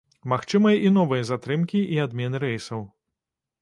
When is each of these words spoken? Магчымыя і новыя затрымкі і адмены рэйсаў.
Магчымыя 0.31 0.79
і 0.89 0.93
новыя 0.97 1.27
затрымкі 1.31 1.85
і 1.97 2.03
адмены 2.09 2.37
рэйсаў. 2.49 2.81